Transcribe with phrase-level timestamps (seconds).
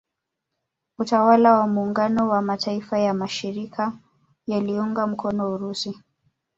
[0.97, 3.81] Utawala wa muungano wa Mataifa ya mashariki
[4.47, 5.95] yaliiunga mkono Urusi